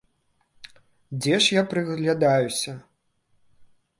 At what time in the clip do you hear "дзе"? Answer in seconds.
1.25-1.35